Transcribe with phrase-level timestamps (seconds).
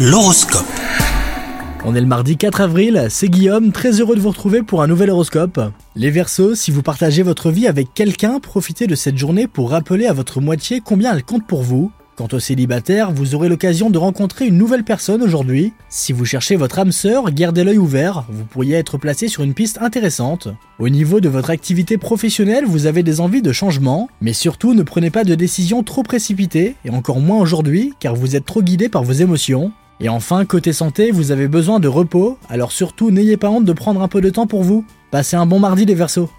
[0.00, 0.64] L'horoscope.
[1.84, 4.86] On est le mardi 4 avril, c'est Guillaume, très heureux de vous retrouver pour un
[4.86, 5.60] nouvel horoscope.
[5.96, 10.06] Les Verseaux, si vous partagez votre vie avec quelqu'un, profitez de cette journée pour rappeler
[10.06, 11.90] à votre moitié combien elle compte pour vous.
[12.14, 15.72] Quant aux célibataires, vous aurez l'occasion de rencontrer une nouvelle personne aujourd'hui.
[15.88, 19.54] Si vous cherchez votre âme sœur, gardez l'œil ouvert, vous pourriez être placé sur une
[19.54, 20.48] piste intéressante.
[20.78, 24.82] Au niveau de votre activité professionnelle, vous avez des envies de changement, mais surtout ne
[24.82, 28.88] prenez pas de décisions trop précipitées, et encore moins aujourd'hui, car vous êtes trop guidé
[28.88, 29.72] par vos émotions.
[30.00, 33.72] Et enfin, côté santé, vous avez besoin de repos, alors surtout n'ayez pas honte de
[33.72, 34.84] prendre un peu de temps pour vous.
[35.10, 36.30] Passez un bon mardi les Verseaux